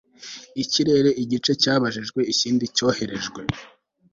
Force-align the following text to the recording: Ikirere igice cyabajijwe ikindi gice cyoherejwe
Ikirere 0.63 1.09
igice 1.23 1.51
cyabajijwe 1.61 2.19
ikindi 2.31 2.63
gice 2.65 2.73
cyoherejwe 2.75 3.41